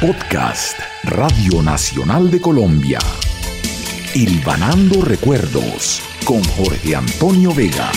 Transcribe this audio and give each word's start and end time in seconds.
Podcast 0.00 0.78
Radio 1.04 1.62
Nacional 1.62 2.30
de 2.30 2.38
Colombia. 2.38 2.98
Ilvanando 4.14 5.00
Recuerdos 5.00 6.02
con 6.26 6.44
Jorge 6.44 6.94
Antonio 6.94 7.54
Vega. 7.54 7.90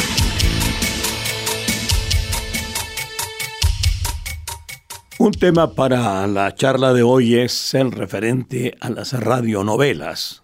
Un 5.18 5.32
tema 5.34 5.76
para 5.76 6.26
la 6.28 6.56
charla 6.56 6.94
de 6.94 7.04
hoy 7.04 7.36
es 7.36 7.74
el 7.74 7.92
referente 7.92 8.78
a 8.80 8.90
las 8.90 9.12
radionovelas. 9.12 10.42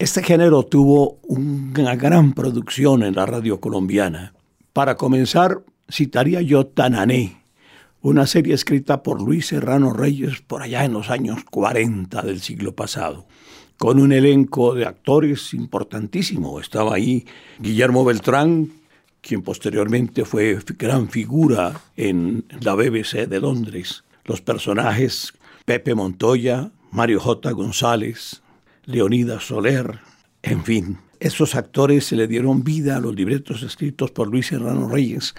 Este 0.00 0.24
género 0.24 0.64
tuvo 0.64 1.20
una 1.22 1.94
gran 1.94 2.32
producción 2.32 3.04
en 3.04 3.14
la 3.14 3.26
radio 3.26 3.60
colombiana. 3.60 4.34
Para 4.72 4.96
comenzar, 4.96 5.62
citaría 5.88 6.42
yo 6.42 6.66
Tanané, 6.66 7.43
una 8.04 8.26
serie 8.26 8.52
escrita 8.52 9.02
por 9.02 9.22
Luis 9.22 9.46
Serrano 9.46 9.94
Reyes 9.94 10.42
por 10.42 10.60
allá 10.60 10.84
en 10.84 10.92
los 10.92 11.08
años 11.08 11.42
40 11.50 12.20
del 12.20 12.42
siglo 12.42 12.74
pasado, 12.74 13.26
con 13.78 13.98
un 13.98 14.12
elenco 14.12 14.74
de 14.74 14.84
actores 14.84 15.54
importantísimo. 15.54 16.60
Estaba 16.60 16.96
ahí 16.96 17.24
Guillermo 17.58 18.04
Beltrán, 18.04 18.68
quien 19.22 19.40
posteriormente 19.40 20.26
fue 20.26 20.58
gran 20.78 21.08
figura 21.08 21.80
en 21.96 22.44
la 22.60 22.74
BBC 22.74 23.26
de 23.26 23.40
Londres. 23.40 24.04
Los 24.26 24.42
personajes 24.42 25.32
Pepe 25.64 25.94
Montoya, 25.94 26.72
Mario 26.90 27.20
J. 27.20 27.52
González, 27.52 28.42
Leonida 28.84 29.40
Soler, 29.40 30.00
en 30.42 30.62
fin. 30.62 30.98
Esos 31.20 31.54
actores 31.54 32.04
se 32.04 32.16
le 32.16 32.28
dieron 32.28 32.64
vida 32.64 32.96
a 32.96 33.00
los 33.00 33.14
libretos 33.14 33.62
escritos 33.62 34.10
por 34.10 34.28
Luis 34.28 34.48
Serrano 34.48 34.90
Reyes 34.90 35.34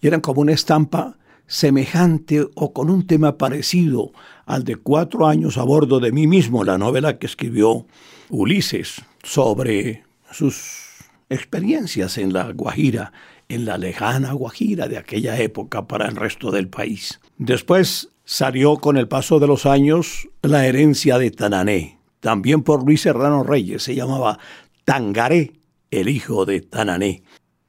y 0.00 0.08
eran 0.08 0.20
como 0.20 0.40
una 0.40 0.52
estampa 0.52 1.14
semejante 1.48 2.46
o 2.54 2.72
con 2.72 2.90
un 2.90 3.06
tema 3.06 3.36
parecido 3.38 4.12
al 4.46 4.62
de 4.62 4.76
Cuatro 4.76 5.26
años 5.26 5.58
a 5.58 5.64
bordo 5.64 5.98
de 5.98 6.12
mí 6.12 6.28
mismo, 6.28 6.62
la 6.62 6.78
novela 6.78 7.18
que 7.18 7.26
escribió 7.26 7.86
Ulises 8.28 9.02
sobre 9.24 10.04
sus 10.30 10.84
experiencias 11.30 12.18
en 12.18 12.32
la 12.32 12.52
Guajira, 12.52 13.12
en 13.48 13.64
la 13.64 13.78
lejana 13.78 14.32
Guajira 14.32 14.88
de 14.88 14.98
aquella 14.98 15.38
época 15.40 15.88
para 15.88 16.06
el 16.06 16.16
resto 16.16 16.50
del 16.50 16.68
país. 16.68 17.18
Después 17.38 18.10
salió 18.24 18.76
con 18.76 18.98
el 18.98 19.08
paso 19.08 19.40
de 19.40 19.46
los 19.46 19.64
años 19.64 20.28
La 20.42 20.66
herencia 20.66 21.18
de 21.18 21.30
Tanané, 21.30 21.98
también 22.20 22.62
por 22.62 22.84
Luis 22.84 23.00
Serrano 23.00 23.42
Reyes, 23.42 23.82
se 23.82 23.94
llamaba 23.94 24.38
Tangaré, 24.84 25.52
el 25.90 26.10
hijo 26.10 26.44
de 26.44 26.60
Tanané. 26.60 27.22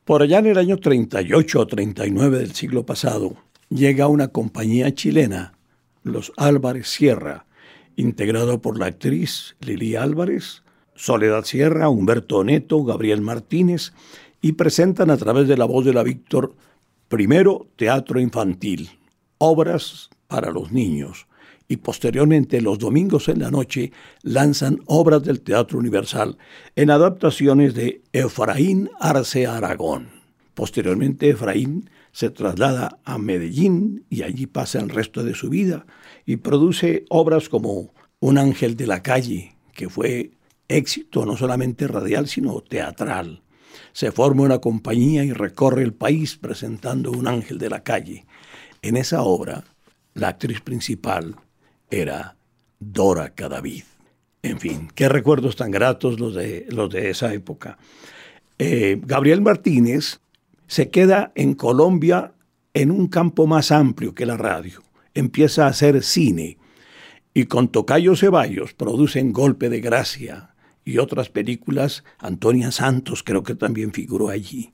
Por 0.04 0.22
allá 0.22 0.40
en 0.40 0.48
el 0.48 0.58
año 0.58 0.78
38 0.78 1.60
o 1.60 1.68
39 1.68 2.40
del 2.40 2.54
siglo 2.54 2.86
pasado, 2.86 3.38
llega 3.70 4.08
una 4.08 4.30
compañía 4.30 4.94
chilena, 4.94 5.54
los 6.04 6.34
Álvarez 6.38 6.88
Sierra, 6.88 7.46
integrado 7.96 8.62
por 8.62 8.78
la 8.80 8.88
actriz 8.88 9.56
Lili 9.60 9.96
Álvarez, 9.96 10.64
Soledad 10.96 11.44
Sierra, 11.46 11.90
Humberto 11.90 12.44
Neto, 12.44 12.84
Gabriel 12.84 13.22
Martínez, 13.22 13.94
y 14.42 14.54
presentan 14.54 15.10
a 15.12 15.18
través 15.18 15.48
de 15.48 15.58
la 15.58 15.66
voz 15.66 15.86
de 15.86 15.94
la 15.94 16.04
Víctor 16.04 16.56
primero 17.08 17.68
teatro 17.76 18.20
infantil, 18.20 18.90
obras 19.38 20.10
para 20.28 20.52
los 20.52 20.72
niños, 20.72 21.28
y 21.68 21.78
posteriormente 21.78 22.62
los 22.62 22.80
domingos 22.80 23.30
en 23.30 23.40
la 23.40 23.52
noche 23.52 23.92
lanzan 24.24 24.80
obras 24.86 25.24
del 25.24 25.42
Teatro 25.42 25.78
Universal 25.78 26.38
en 26.76 26.90
adaptaciones 26.90 27.76
de 27.76 28.02
Efraín 28.12 28.90
Arce 29.00 29.46
Aragón. 29.46 30.10
Posteriormente 30.56 31.30
Efraín 31.30 31.90
se 32.12 32.30
traslada 32.30 33.00
a 33.04 33.18
Medellín 33.18 34.06
y 34.10 34.24
allí 34.24 34.48
pasa 34.48 34.80
el 34.80 34.90
resto 34.90 35.24
de 35.24 35.36
su 35.36 35.50
vida 35.50 35.86
y 36.26 36.38
produce 36.38 37.06
obras 37.10 37.50
como 37.50 37.94
Un 38.22 38.38
ángel 38.38 38.76
de 38.76 38.86
la 38.86 39.02
calle, 39.02 39.56
que 39.74 39.88
fue 39.88 40.32
éxito 40.68 41.26
no 41.26 41.38
solamente 41.38 41.88
radial, 41.88 42.28
sino 42.28 42.60
teatral. 42.62 43.42
Se 43.94 44.12
forma 44.12 44.44
una 44.44 44.60
compañía 44.60 45.24
y 45.24 45.32
recorre 45.32 45.84
el 45.84 45.94
país 45.94 46.36
presentando 46.36 47.12
Un 47.12 47.28
ángel 47.28 47.58
de 47.58 47.70
la 47.70 47.84
calle. 47.84 48.26
En 48.82 48.98
esa 48.98 49.22
obra, 49.24 49.64
la 50.14 50.30
actriz 50.30 50.62
principal 50.62 51.36
era 51.90 52.36
Dora 52.80 53.34
Cadavid. 53.34 53.84
En 54.42 54.60
fin, 54.60 54.90
qué 54.96 55.10
recuerdos 55.10 55.56
tan 55.56 55.72
gratos 55.72 56.20
los 56.20 56.36
de, 56.36 56.66
los 56.70 56.90
de 56.90 57.10
esa 57.10 57.34
época. 57.34 57.78
Eh, 58.58 59.00
Gabriel 59.02 59.42
Martínez 59.42 60.20
se 60.70 60.92
queda 60.92 61.32
en 61.34 61.56
Colombia 61.56 62.34
en 62.76 62.92
un 62.92 63.08
campo 63.08 63.48
más 63.48 63.72
amplio 63.72 64.14
que 64.14 64.28
la 64.28 64.38
radio. 64.38 64.84
Empieza 65.16 65.66
a 65.66 65.70
hacer 65.70 66.04
cine 66.04 66.60
y 67.34 67.46
con 67.46 67.70
Tocayo 67.70 68.16
Ceballos 68.16 68.76
producen 68.76 69.34
Golpe 69.34 69.70
de 69.70 69.82
Gracia 69.82 70.54
y 70.86 71.00
otras 71.00 71.30
películas. 71.30 72.04
Antonia 72.20 72.72
Santos 72.72 73.24
creo 73.24 73.42
que 73.42 73.56
también 73.56 73.92
figuró 73.94 74.30
allí. 74.30 74.72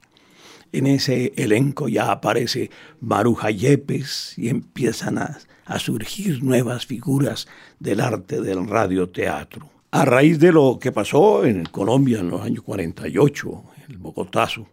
En 0.73 0.85
ese 0.85 1.31
elenco 1.37 1.87
ya 1.87 2.11
aparece 2.11 2.69
Maruja 2.99 3.49
Yepes 3.49 4.37
y 4.37 4.49
empiezan 4.49 5.17
a, 5.17 5.39
surgir 5.79 6.43
nuevas 6.43 6.85
figuras 6.85 7.47
del 7.79 8.01
arte 8.01 8.41
del 8.41 8.67
radioteatro. 8.67 9.69
A 9.91 10.03
raíz 10.03 10.39
de 10.39 10.51
lo 10.51 10.77
que 10.77 10.91
pasó 10.91 11.45
en 11.45 11.63
Colombia 11.63 12.19
en 12.19 12.29
los 12.29 12.41
años 12.41 12.63
48, 12.63 13.63
el 13.87 13.97
Bogotazo, 13.97 14.67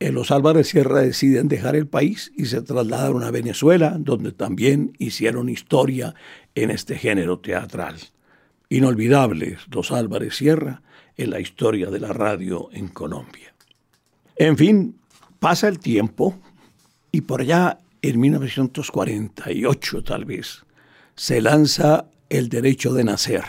los 0.00 0.30
Álvarez 0.30 0.68
Sierra 0.68 1.00
deciden 1.00 1.48
dejar 1.48 1.76
el 1.76 1.86
país 1.86 2.32
y 2.36 2.46
se 2.46 2.60
trasladaron 2.62 3.22
a 3.22 3.30
Venezuela, 3.30 3.96
donde 3.98 4.32
también 4.32 4.92
hicieron 4.98 5.48
historia 5.48 6.14
en 6.54 6.70
este 6.70 6.96
género 6.96 7.38
teatral. 7.38 7.96
Inolvidables 8.68 9.60
los 9.70 9.92
Álvarez 9.92 10.36
Sierra 10.36 10.82
en 11.16 11.30
la 11.30 11.40
historia 11.40 11.90
de 11.90 12.00
la 12.00 12.12
radio 12.12 12.68
en 12.72 12.88
Colombia. 12.88 13.54
En 14.36 14.56
fin, 14.56 14.96
pasa 15.38 15.68
el 15.68 15.78
tiempo 15.78 16.38
y 17.12 17.20
por 17.20 17.40
allá 17.40 17.78
en 18.02 18.20
1948 18.20 20.04
tal 20.04 20.24
vez 20.24 20.64
se 21.14 21.40
lanza 21.40 22.06
El 22.28 22.48
derecho 22.48 22.92
de 22.92 23.04
nacer. 23.04 23.44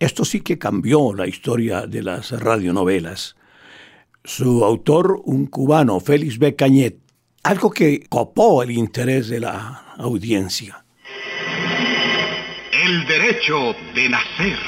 Esto 0.00 0.24
sí 0.24 0.40
que 0.40 0.58
cambió 0.58 1.14
la 1.14 1.26
historia 1.26 1.86
de 1.86 2.02
las 2.02 2.32
radionovelas 2.32 3.36
su 4.28 4.62
autor, 4.62 5.22
un 5.24 5.46
cubano, 5.46 6.00
Félix 6.00 6.38
B. 6.38 6.54
Cañet, 6.54 6.98
algo 7.44 7.70
que 7.70 8.04
copó 8.10 8.62
el 8.62 8.70
interés 8.72 9.28
de 9.28 9.40
la 9.40 9.94
audiencia. 9.96 10.84
El 12.70 13.06
derecho 13.06 13.74
de 13.94 14.08
nacer. 14.10 14.58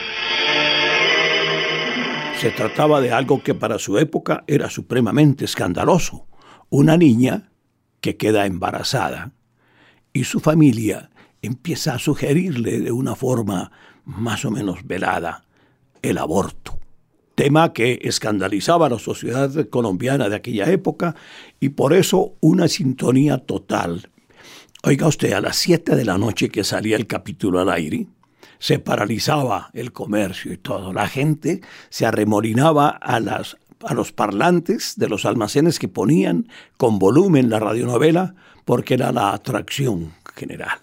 Se 2.41 2.51
trataba 2.53 3.03
de 3.03 3.13
algo 3.13 3.43
que 3.43 3.55
para 3.55 3.79
su 3.79 3.99
época 3.99 4.45
era 4.47 4.71
supremamente 4.71 5.45
escandaloso. 5.45 6.27
Una 6.71 6.97
niña 6.97 7.53
que 8.01 8.17
queda 8.17 8.47
embarazada 8.47 9.33
y 10.15 10.25
su 10.25 10.41
familia 10.41 11.11
empieza 11.43 11.95
a 11.95 11.99
sugerirle 11.99 12.81
de 12.81 12.93
una 12.93 13.15
forma 13.15 13.71
más 14.07 14.47
o 14.47 14.51
menos 14.51 14.87
velada 14.87 15.45
el 16.01 16.17
aborto 16.17 16.80
tema 17.41 17.73
que 17.73 18.01
escandalizaba 18.03 18.85
a 18.85 18.91
la 18.91 18.99
sociedad 18.99 19.51
colombiana 19.71 20.29
de 20.29 20.37
aquella 20.37 20.71
época 20.71 21.17
y 21.59 21.71
por 21.71 21.95
eso 21.95 22.35
una 22.41 22.69
sintonía 22.69 23.39
total. 23.39 24.11
Oiga 24.83 25.07
usted, 25.07 25.33
a 25.33 25.41
las 25.41 25.57
7 25.57 25.97
de 25.97 26.05
la 26.05 26.19
noche 26.19 26.51
que 26.51 26.65
salía 26.65 26.97
el 26.97 27.07
capítulo 27.07 27.59
al 27.59 27.71
aire, 27.71 28.09
se 28.59 28.79
paralizaba 28.79 29.71
el 29.73 29.91
comercio 29.91 30.53
y 30.53 30.59
todo. 30.59 30.93
La 30.93 31.09
gente 31.09 31.63
se 31.89 32.05
arremolinaba 32.05 32.91
a, 32.91 33.21
las, 33.21 33.57
a 33.85 33.95
los 33.95 34.13
parlantes 34.13 34.99
de 34.99 35.09
los 35.09 35.25
almacenes 35.25 35.79
que 35.79 35.89
ponían 35.89 36.47
con 36.77 36.99
volumen 36.99 37.49
la 37.49 37.59
radionovela 37.59 38.35
porque 38.67 38.93
era 38.93 39.13
la 39.13 39.33
atracción 39.33 40.13
general. 40.37 40.79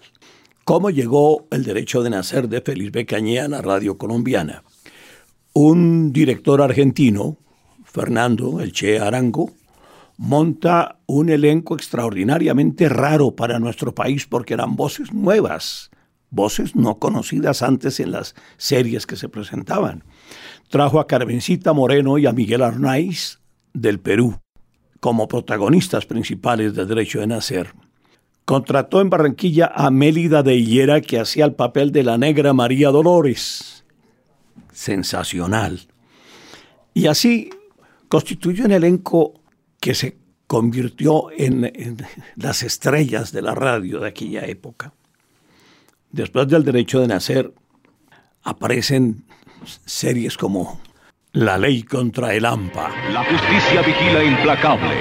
¿Cómo 0.64 0.90
llegó 0.90 1.46
el 1.52 1.62
derecho 1.62 2.02
de 2.02 2.10
nacer 2.10 2.48
de 2.48 2.62
Félix 2.62 2.90
Becañé 2.90 3.38
a 3.38 3.46
la 3.46 3.62
radio 3.62 3.96
colombiana? 3.96 4.64
Un 5.52 6.12
director 6.12 6.62
argentino, 6.62 7.38
Fernando 7.84 8.60
El 8.60 8.72
Che 8.72 9.00
Arango, 9.00 9.50
monta 10.16 10.98
un 11.06 11.30
elenco 11.30 11.74
extraordinariamente 11.74 12.88
raro 12.88 13.34
para 13.34 13.58
nuestro 13.58 13.94
país 13.94 14.26
porque 14.26 14.54
eran 14.54 14.76
voces 14.76 15.12
nuevas, 15.12 15.90
voces 16.30 16.76
no 16.76 16.98
conocidas 16.98 17.62
antes 17.62 18.00
en 18.00 18.12
las 18.12 18.34
series 18.56 19.06
que 19.06 19.16
se 19.16 19.28
presentaban. 19.28 20.04
Trajo 20.68 21.00
a 21.00 21.06
Carmencita 21.06 21.72
Moreno 21.72 22.18
y 22.18 22.26
a 22.26 22.32
Miguel 22.32 22.62
Arnaiz 22.62 23.38
del 23.72 24.00
Perú 24.00 24.38
como 25.00 25.28
protagonistas 25.28 26.06
principales 26.06 26.74
del 26.74 26.88
Derecho 26.88 27.20
de 27.20 27.28
Nacer. 27.28 27.72
Contrató 28.44 29.00
en 29.00 29.10
Barranquilla 29.10 29.70
a 29.72 29.90
Mélida 29.90 30.42
de 30.42 30.56
Hillera 30.56 31.00
que 31.00 31.20
hacía 31.20 31.44
el 31.44 31.54
papel 31.54 31.92
de 31.92 32.02
la 32.02 32.18
negra 32.18 32.52
María 32.52 32.90
Dolores 32.90 33.77
sensacional. 34.78 35.88
Y 36.94 37.08
así 37.08 37.50
constituyó 38.08 38.64
un 38.64 38.72
elenco 38.72 39.34
que 39.80 39.92
se 39.94 40.18
convirtió 40.46 41.30
en, 41.36 41.96
las 42.36 42.62
estrellas 42.62 43.32
de 43.32 43.42
la 43.42 43.56
radio 43.56 43.98
de 43.98 44.08
aquella 44.08 44.46
época. 44.46 44.92
Después 46.12 46.46
del 46.46 46.64
derecho 46.64 47.00
de 47.00 47.08
nacer, 47.08 47.52
aparecen 48.44 49.24
series 49.84 50.36
como 50.36 50.80
La 51.32 51.58
ley 51.58 51.82
contra 51.82 52.32
el 52.34 52.46
AMPA. 52.46 52.90
La 53.12 53.24
justicia 53.24 53.82
vigila 53.82 54.22
implacable. 54.22 54.94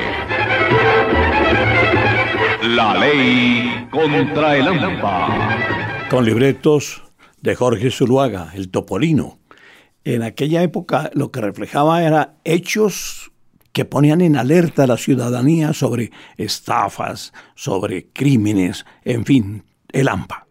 La 2.63 2.97
ley 2.97 3.87
contra 3.91 4.57
el 4.57 4.67
AMPA. 4.67 6.07
Con 6.09 6.25
libretos 6.25 7.03
de 7.41 7.55
Jorge 7.55 7.91
Zuluaga, 7.91 8.51
el 8.55 8.69
Topolino. 8.69 9.37
En 10.09 10.23
aquella 10.23 10.63
época 10.63 11.11
lo 11.15 11.33
que 11.33 11.41
reflejaba 11.41 12.01
era 12.01 12.37
hechos 12.45 13.33
que 13.73 13.83
ponían 13.83 14.21
en 14.21 14.37
alerta 14.37 14.83
a 14.83 14.87
la 14.87 14.95
ciudadanía 14.95 15.73
sobre 15.73 16.11
estafas, 16.37 17.33
sobre 17.55 18.07
crímenes, 18.13 18.85
en 19.03 19.25
fin, 19.25 19.65
el 19.91 20.07
AMPA. 20.07 20.47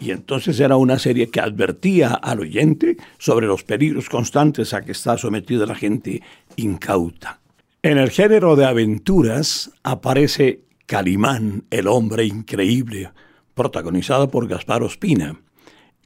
Y 0.00 0.10
entonces 0.10 0.58
era 0.58 0.76
una 0.76 0.98
serie 0.98 1.30
que 1.30 1.38
advertía 1.38 2.14
al 2.14 2.40
oyente 2.40 2.96
sobre 3.16 3.46
los 3.46 3.62
peligros 3.62 4.08
constantes 4.08 4.74
a 4.74 4.82
que 4.82 4.90
está 4.90 5.16
sometida 5.16 5.66
la 5.66 5.76
gente 5.76 6.20
incauta. 6.56 7.38
En 7.82 7.98
el 7.98 8.10
género 8.10 8.56
de 8.56 8.64
aventuras 8.64 9.70
aparece 9.84 10.62
Calimán, 10.86 11.62
el 11.70 11.86
hombre 11.86 12.24
increíble, 12.24 13.12
protagonizado 13.54 14.28
por 14.32 14.48
Gaspar 14.48 14.82
Ospina, 14.82 15.38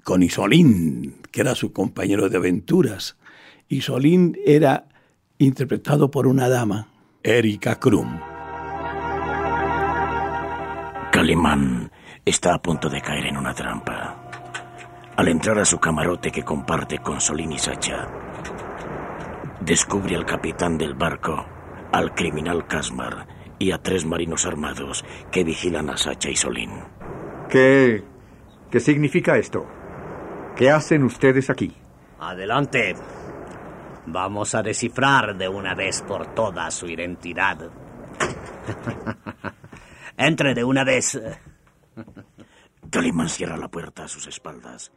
con 0.04 0.22
Isolín, 0.22 1.20
que 1.30 1.40
era 1.40 1.54
su 1.54 1.72
compañero 1.72 2.28
de 2.28 2.36
aventuras. 2.36 3.16
Isolín 3.68 4.38
era 4.44 4.88
interpretado 5.38 6.10
por 6.10 6.26
una 6.26 6.48
dama, 6.48 6.88
Erika 7.22 7.78
Krum. 7.78 8.20
Calimán 11.12 11.90
está 12.24 12.54
a 12.54 12.62
punto 12.62 12.88
de 12.88 13.00
caer 13.00 13.26
en 13.26 13.36
una 13.36 13.54
trampa. 13.54 14.30
Al 15.16 15.28
entrar 15.28 15.58
a 15.58 15.64
su 15.64 15.78
camarote 15.78 16.30
que 16.30 16.44
comparte 16.44 16.98
con 16.98 17.20
Solín 17.20 17.52
y 17.52 17.58
Sacha, 17.58 18.08
descubre 19.60 20.16
al 20.16 20.24
capitán 20.24 20.78
del 20.78 20.94
barco, 20.94 21.44
al 21.92 22.14
criminal 22.14 22.66
Casmar 22.66 23.26
y 23.58 23.72
a 23.72 23.78
tres 23.78 24.06
marinos 24.06 24.46
armados 24.46 25.04
que 25.30 25.44
vigilan 25.44 25.90
a 25.90 25.96
Sacha 25.96 26.30
y 26.30 26.36
Solín. 26.36 26.70
¿Qué. 27.48 28.02
¿Qué 28.70 28.80
significa 28.80 29.36
esto? 29.36 29.66
¿Qué 30.60 30.68
hacen 30.68 31.04
ustedes 31.04 31.48
aquí? 31.48 31.72
Adelante. 32.18 32.94
Vamos 34.04 34.54
a 34.54 34.62
descifrar 34.62 35.38
de 35.38 35.48
una 35.48 35.74
vez 35.74 36.02
por 36.02 36.34
todas 36.34 36.74
su 36.74 36.86
identidad. 36.86 37.70
Entre 40.18 40.52
de 40.52 40.62
una 40.62 40.84
vez. 40.84 41.18
Calimán 42.90 43.30
cierra 43.30 43.56
la 43.56 43.68
puerta 43.68 44.04
a 44.04 44.08
sus 44.08 44.26
espaldas. 44.26 44.92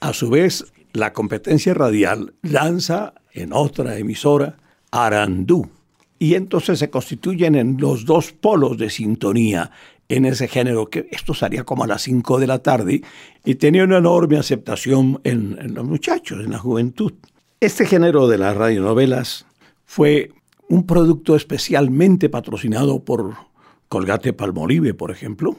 A 0.00 0.14
su 0.14 0.30
vez, 0.30 0.72
la 0.94 1.12
competencia 1.12 1.74
radial 1.74 2.32
lanza 2.40 3.12
en 3.32 3.52
otra 3.52 3.98
emisora 3.98 4.56
Arandú. 4.90 5.70
Y 6.18 6.36
entonces 6.36 6.78
se 6.78 6.88
constituyen 6.88 7.54
en 7.54 7.76
los 7.78 8.06
dos 8.06 8.32
polos 8.32 8.78
de 8.78 8.88
sintonía 8.88 9.72
en 10.10 10.24
ese 10.24 10.48
género, 10.48 10.90
que 10.90 11.08
esto 11.12 11.34
salía 11.34 11.62
como 11.62 11.84
a 11.84 11.86
las 11.86 12.02
5 12.02 12.40
de 12.40 12.46
la 12.48 12.58
tarde 12.58 13.02
y 13.44 13.54
tenía 13.54 13.84
una 13.84 13.98
enorme 13.98 14.38
aceptación 14.38 15.20
en, 15.22 15.72
los 15.72 15.84
muchachos, 15.84 16.44
en 16.44 16.50
la 16.50 16.58
juventud. 16.58 17.12
Este 17.60 17.86
género 17.86 18.26
de 18.26 18.36
las 18.36 18.56
radionovelas 18.56 19.46
fue 19.84 20.32
un 20.68 20.84
producto 20.84 21.36
especialmente 21.36 22.28
patrocinado 22.28 23.04
por 23.04 23.34
Colgate 23.88 24.32
Palmolive, 24.32 24.94
por 24.94 25.12
ejemplo, 25.12 25.56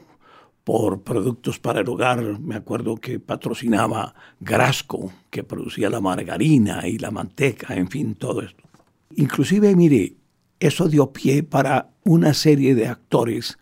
por 0.64 1.00
productos 1.00 1.58
para 1.58 1.80
el 1.80 1.88
hogar. 1.88 2.38
Me 2.38 2.54
acuerdo 2.54 2.96
que 2.96 3.18
patrocinaba 3.20 4.14
Grasco, 4.38 5.12
que 5.30 5.44
producía 5.44 5.88
la 5.88 6.02
margarina 6.02 6.86
y 6.86 6.98
la 6.98 7.10
manteca, 7.10 7.74
en 7.74 7.88
fin, 7.88 8.16
todo 8.16 8.42
esto. 8.42 8.62
Inclusive, 9.16 9.74
mire, 9.74 10.16
eso 10.60 10.88
dio 10.88 11.10
pie 11.10 11.42
para 11.42 11.88
una 12.04 12.34
serie 12.34 12.74
de 12.74 12.88
actores 12.88 13.56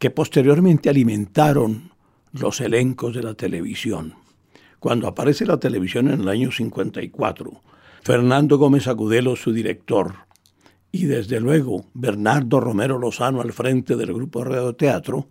que 0.00 0.10
posteriormente 0.10 0.88
alimentaron 0.88 1.92
los 2.32 2.62
elencos 2.62 3.14
de 3.14 3.22
la 3.22 3.34
televisión. 3.34 4.14
Cuando 4.78 5.06
aparece 5.06 5.44
la 5.44 5.60
televisión 5.60 6.08
en 6.10 6.22
el 6.22 6.28
año 6.28 6.50
54, 6.50 7.62
Fernando 8.02 8.56
Gómez 8.56 8.88
Agudelo, 8.88 9.36
su 9.36 9.52
director, 9.52 10.14
y 10.90 11.04
desde 11.04 11.38
luego 11.38 11.84
Bernardo 11.92 12.60
Romero 12.60 12.98
Lozano 12.98 13.42
al 13.42 13.52
frente 13.52 13.94
del 13.94 14.14
grupo 14.14 14.42
Radio 14.42 14.74
Teatro, 14.74 15.28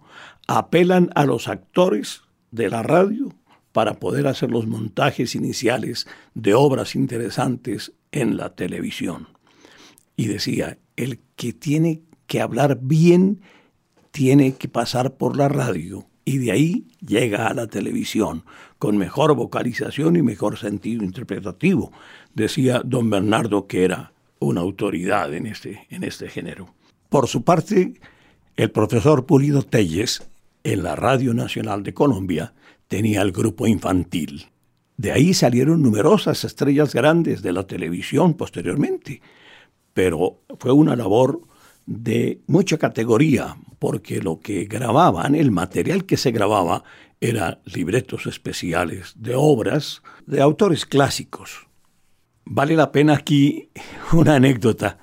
apelan 0.48 1.10
a 1.16 1.26
los 1.26 1.48
actores 1.48 2.22
de 2.52 2.70
la 2.70 2.84
radio 2.84 3.34
para 3.72 3.96
poder 3.96 4.28
hacer 4.28 4.52
los 4.52 4.68
montajes 4.68 5.34
iniciales 5.34 6.08
de 6.36 6.54
obras 6.54 6.96
interesantes 6.96 7.94
en 8.12 8.38
la 8.38 8.54
televisión. 8.54 9.30
Y 10.16 10.28
decía, 10.28 10.78
el 10.96 11.22
que 11.36 11.54
tiene 11.54 12.04
que 12.28 12.40
hablar 12.40 12.78
bien 12.80 13.42
tiene 14.12 14.54
que 14.56 14.68
pasar 14.68 15.16
por 15.16 15.38
la 15.38 15.48
radio 15.48 16.08
y 16.26 16.38
de 16.38 16.52
ahí 16.52 16.88
llega 17.06 17.48
a 17.48 17.54
la 17.54 17.68
televisión 17.68 18.44
con 18.78 18.98
mejor 18.98 19.36
vocalización 19.36 20.16
y 20.16 20.22
mejor 20.22 20.58
sentido 20.58 21.04
interpretativo, 21.04 21.92
decía 22.34 22.82
don 22.86 23.10
Bernardo 23.10 23.68
que 23.68 23.84
era 23.84 24.14
una 24.40 24.62
autoridad 24.62 25.34
en 25.34 25.48
este, 25.48 25.88
en 25.90 26.04
este 26.04 26.30
género. 26.30 26.74
Por 27.10 27.28
su 27.28 27.44
parte, 27.44 27.96
el 28.56 28.72
profesor 28.72 29.26
Pulido 29.26 29.64
Telles, 29.64 30.30
en 30.64 30.84
la 30.84 30.96
Radio 30.96 31.34
Nacional 31.34 31.84
de 31.84 31.94
Colombia, 31.94 32.54
tenía 32.88 33.22
el 33.22 33.32
grupo 33.32 33.66
infantil. 33.68 34.48
De 34.98 35.12
ahí 35.12 35.34
salieron 35.34 35.82
numerosas 35.82 36.44
estrellas 36.44 36.94
grandes 36.94 37.42
de 37.42 37.54
la 37.54 37.66
televisión 37.66 38.34
posteriormente, 38.34 39.22
pero 39.94 40.42
fue 40.60 40.74
una 40.74 40.96
labor 40.96 41.42
de 41.86 42.42
mucha 42.48 42.78
categoría, 42.78 43.58
porque 43.80 44.22
lo 44.22 44.40
que 44.40 44.66
grababan, 44.66 45.36
el 45.36 45.52
material 45.52 46.06
que 46.06 46.18
se 46.18 46.32
grababa, 46.32 46.84
era 47.22 47.62
libretos 47.66 48.28
especiales 48.28 49.14
de 49.16 49.36
obras 49.36 50.02
de 50.26 50.42
autores 50.42 50.86
clásicos. 50.86 51.68
Vale 52.46 52.76
la 52.76 52.92
pena 52.92 53.14
aquí 53.14 53.70
una 54.12 54.36
anécdota. 54.36 55.00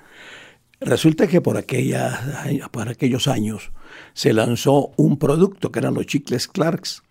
Resulta 0.79 1.27
que 1.27 1.41
por 1.41 1.57
aquellos 1.57 3.27
años 3.27 3.71
se 4.13 4.31
lanzó 4.33 4.91
un 4.95 5.17
producto 5.17 5.71
que 5.71 5.79
eran 5.79 5.95
los 5.95 6.05
chicles 6.05 6.47
Clarks 6.47 7.01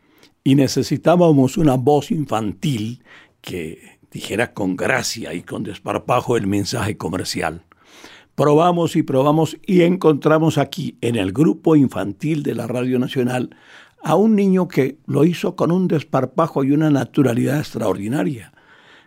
y 0.45 0.55
necesitábamos 0.55 1.57
una 1.57 1.75
voz 1.75 2.13
infantil 2.13 3.03
que 3.41 3.99
dijera 4.13 4.55
con 4.55 4.77
gracia 4.77 5.35
y 5.35 5.43
con 5.43 5.65
desparpajo 5.65 6.37
el 6.37 6.47
mensaje 6.47 6.97
comercial. 6.97 7.65
Probamos 8.37 8.95
y 8.97 9.03
probamos 9.03 9.57
y 9.67 9.83
encontramos 9.83 10.59
aquí 10.59 10.97
en 11.01 11.17
el 11.17 11.33
grupo 11.33 11.75
infantil 11.75 12.43
de 12.43 12.55
la 12.55 12.67
Radio 12.67 12.99
Nacional 12.99 13.57
a 14.05 14.15
un 14.15 14.37
niño 14.37 14.69
que 14.69 14.99
lo 15.07 15.25
hizo 15.25 15.57
con 15.57 15.73
un 15.73 15.89
desparpajo 15.89 16.63
y 16.63 16.71
una 16.71 16.91
naturalidad 16.91 17.59
extraordinaria 17.59 18.53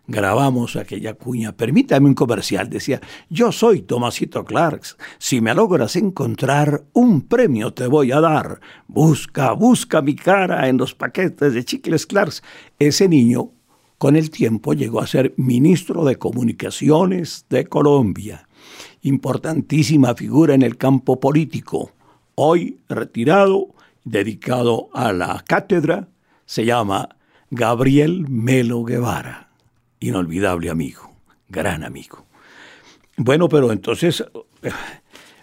grabamos 0.09 0.75
aquella 0.75 1.13
cuña. 1.13 1.55
Permítame 1.55 2.07
un 2.07 2.15
comercial, 2.15 2.69
decía, 2.69 2.99
yo 3.29 3.51
soy 3.51 3.83
Tomasito 3.83 4.43
Clarks, 4.43 4.97
si 5.19 5.39
me 5.39 5.53
logras 5.53 5.95
encontrar, 5.95 6.83
un 6.93 7.21
premio 7.21 7.73
te 7.73 7.87
voy 7.87 8.11
a 8.11 8.19
dar. 8.19 8.59
Busca, 8.87 9.53
busca 9.53 10.01
mi 10.01 10.15
cara 10.15 10.67
en 10.67 10.77
los 10.77 10.95
paquetes 10.95 11.53
de 11.53 11.63
chicles 11.63 12.07
Clarks. 12.07 12.41
Ese 12.79 13.07
niño, 13.07 13.51
con 13.99 14.15
el 14.15 14.31
tiempo, 14.31 14.73
llegó 14.73 14.99
a 14.99 15.07
ser 15.07 15.33
ministro 15.37 16.03
de 16.03 16.17
Comunicaciones 16.17 17.45
de 17.49 17.65
Colombia. 17.65 18.48
Importantísima 19.01 20.15
figura 20.15 20.53
en 20.53 20.61
el 20.61 20.77
campo 20.77 21.19
político. 21.19 21.91
Hoy 22.35 22.79
retirado, 22.87 23.67
dedicado 24.03 24.89
a 24.93 25.13
la 25.13 25.43
cátedra, 25.47 26.07
se 26.45 26.65
llama 26.65 27.09
Gabriel 27.49 28.25
Melo 28.27 28.83
Guevara 28.83 29.49
inolvidable 29.99 30.69
amigo, 30.69 31.11
gran 31.47 31.83
amigo. 31.83 32.25
Bueno, 33.17 33.49
pero 33.49 33.71
entonces 33.71 34.23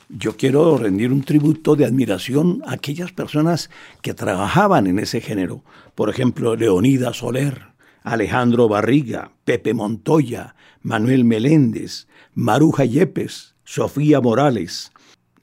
yo 0.09 0.37
quiero 0.37 0.79
rendir 0.79 1.13
un 1.13 1.23
tributo 1.23 1.77
de 1.77 1.85
admiración 1.85 2.63
a 2.67 2.75
aquellas 2.75 3.13
personas 3.13 3.71
que 4.03 4.15
trabajaban 4.15 4.87
en 4.87 4.99
ese 4.99 5.21
género. 5.21 5.63
Por 5.95 6.09
ejemplo, 6.09 6.57
Leonida 6.57 7.13
Soler, 7.13 7.76
Alejandro 8.07 8.69
Barriga, 8.69 9.33
Pepe 9.45 9.75
Montoya, 9.75 10.55
Manuel 10.81 11.25
Meléndez, 11.25 12.07
Maruja 12.35 12.85
Yepes, 12.85 13.57
Sofía 13.65 14.21
Morales, 14.21 14.93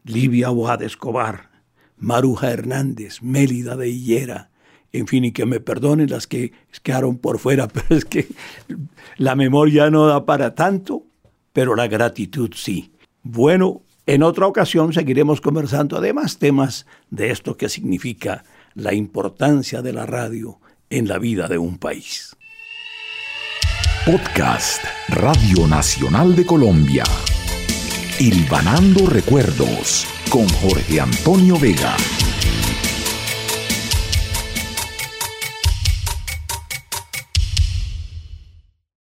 Livia 0.05 0.48
Boada 0.48 0.86
Escobar, 0.86 1.50
Maruja 1.98 2.51
Hernández, 2.51 3.22
Mélida 3.22 3.75
de 3.75 3.89
Hillera, 3.89 4.50
en 4.93 5.08
fin, 5.08 5.25
y 5.25 5.34
que 5.34 5.46
me 5.46 5.60
perdonen 5.60 6.10
las 6.10 6.25
que 6.25 6.53
quedaron 6.84 7.17
por 7.17 7.38
fuera, 7.38 7.67
pero 7.74 7.98
es 7.98 8.05
que 8.05 8.27
la 9.17 9.36
memoria 9.36 9.89
no 9.89 10.08
da 10.08 10.25
para 10.25 10.55
tanto, 10.55 11.03
pero 11.51 11.75
la 11.75 11.88
gratitud 11.88 12.51
sí. 12.55 12.93
Bueno, 13.24 13.82
en 14.05 14.24
otra 14.24 14.48
ocasión 14.48 14.93
seguiremos 14.93 15.41
conversando 15.41 15.98
además 15.98 16.38
temas 16.38 16.86
de 17.10 17.29
esto 17.32 17.58
que 17.58 17.67
significa 17.67 18.46
la 18.74 18.93
importancia 18.93 19.82
de 19.82 19.91
la 19.91 20.05
radio 20.05 20.60
en 20.89 21.10
la 21.10 21.20
vida 21.20 21.50
de 21.50 21.58
un 21.58 21.77
país. 21.77 22.38
Podcast 24.05 24.83
Radio 25.07 25.65
Nacional 25.65 26.36
de 26.36 26.45
Colombia. 26.45 27.05
Hilvanando 28.19 29.07
Recuerdos 29.07 30.05
con 30.29 30.45
Jorge 30.50 31.00
Antonio 31.00 31.57
Vega. 31.57 31.95